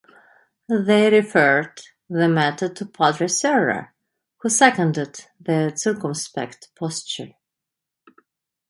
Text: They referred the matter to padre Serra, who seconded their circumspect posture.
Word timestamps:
They 0.67 1.11
referred 1.11 1.79
the 2.09 2.27
matter 2.27 2.67
to 2.69 2.85
padre 2.87 3.27
Serra, 3.27 3.93
who 4.39 4.49
seconded 4.49 5.25
their 5.39 5.77
circumspect 5.77 6.69
posture. 6.73 7.35